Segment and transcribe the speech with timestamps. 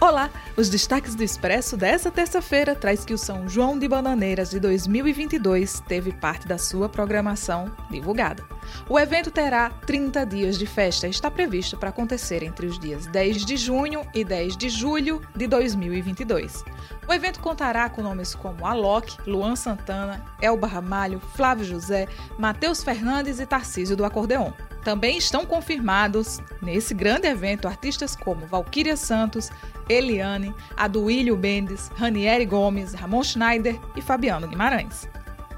[0.00, 4.58] Olá, os destaques do Expresso dessa terça-feira traz que o São João de Bananeiras de
[4.58, 8.42] 2022 teve parte da sua programação divulgada.
[8.88, 13.04] O evento terá 30 dias de festa e está previsto para acontecer entre os dias
[13.08, 16.64] 10 de junho e 10 de julho de 2022.
[17.06, 22.08] O evento contará com nomes como Alok, Luan Santana, Elba Ramalho, Flávio José,
[22.38, 24.50] Matheus Fernandes e Tarcísio do Acordeon.
[24.82, 29.50] Também estão confirmados nesse grande evento artistas como Valquíria Santos,
[29.88, 35.08] Eliane, Aduílio Mendes, Ranieri Gomes, Ramon Schneider e Fabiano Guimarães.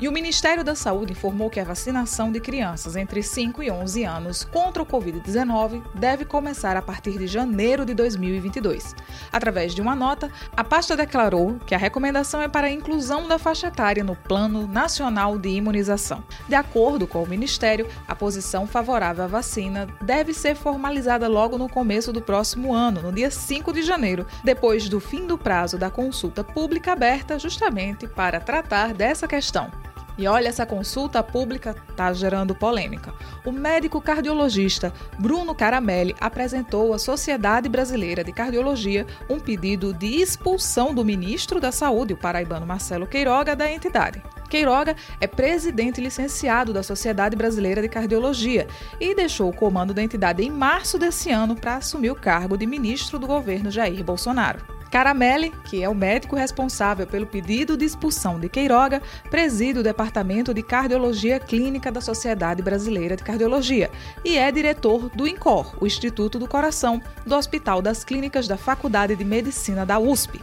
[0.00, 4.04] E o Ministério da Saúde informou que a vacinação de crianças entre 5 e 11
[4.04, 8.92] anos contra o Covid-19 deve começar a partir de janeiro de 2022.
[9.32, 13.38] Através de uma nota, a pasta declarou que a recomendação é para a inclusão da
[13.38, 16.24] faixa etária no Plano Nacional de Imunização.
[16.48, 21.68] De acordo com o Ministério, a posição favorável à vacina deve ser formalizada logo no
[21.68, 25.88] começo do próximo ano, no dia 5 de janeiro, depois do fim do prazo da
[25.88, 29.70] consulta pública aberta, justamente para tratar dessa questão.
[30.16, 33.12] E olha, essa consulta pública está gerando polêmica.
[33.44, 40.94] O médico cardiologista Bruno Caramelli apresentou à Sociedade Brasileira de Cardiologia um pedido de expulsão
[40.94, 44.22] do ministro da Saúde, o paraibano Marcelo Queiroga, da entidade.
[44.48, 48.68] Queiroga é presidente licenciado da Sociedade Brasileira de Cardiologia
[49.00, 52.66] e deixou o comando da entidade em março desse ano para assumir o cargo de
[52.66, 54.73] ministro do governo Jair Bolsonaro.
[54.94, 60.54] Caramelli, que é o médico responsável pelo pedido de expulsão de Queiroga, preside o Departamento
[60.54, 63.90] de Cardiologia Clínica da Sociedade Brasileira de Cardiologia
[64.24, 69.16] e é diretor do INCOR, o Instituto do Coração, do Hospital das Clínicas da Faculdade
[69.16, 70.40] de Medicina da USP.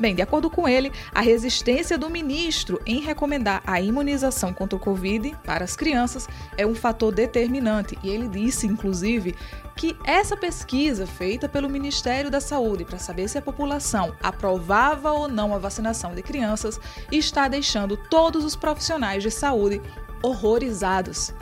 [0.00, 4.80] Bem, de acordo com ele, a resistência do ministro em recomendar a imunização contra o
[4.80, 7.98] Covid para as crianças é um fator determinante.
[8.02, 9.36] E ele disse, inclusive,
[9.76, 15.28] que essa pesquisa feita pelo Ministério da Saúde para saber se a população aprovava ou
[15.28, 16.80] não a vacinação de crianças
[17.12, 19.82] está deixando todos os profissionais de saúde
[20.22, 21.34] horrorizados.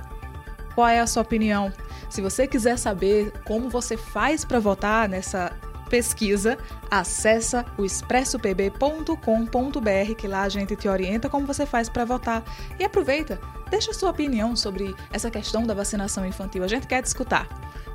[0.74, 1.72] Qual é a sua opinião?
[2.10, 5.52] Se você quiser saber como você faz para votar nessa
[5.88, 6.58] pesquisa,
[6.90, 12.44] acessa o expressopb.com.br que lá a gente te orienta como você faz para votar.
[12.78, 13.40] E aproveita,
[13.70, 17.48] deixa sua opinião sobre essa questão da vacinação infantil, a gente quer te escutar.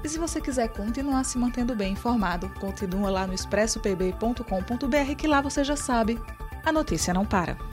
[0.04, 5.40] E se você quiser continuar se mantendo bem informado, continua lá no expressopb.com.br que lá
[5.40, 6.20] você já sabe,
[6.66, 7.73] a notícia não para.